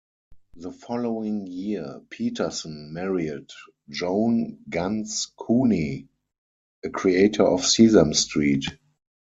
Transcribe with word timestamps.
The 0.55 0.71
following 0.71 1.45
year, 1.45 2.01
Peterson 2.09 2.91
married 2.91 3.49
Joan 3.87 4.57
Ganz 4.67 5.27
Cooney, 5.37 6.07
a 6.83 6.89
creator 6.89 7.45
of 7.45 7.63
Sesame 7.63 8.15
Street. 8.15 8.65